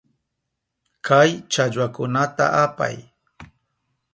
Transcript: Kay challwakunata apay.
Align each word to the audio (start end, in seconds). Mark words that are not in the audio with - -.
Kay 1.07 1.29
challwakunata 1.51 2.45
apay. 2.63 2.97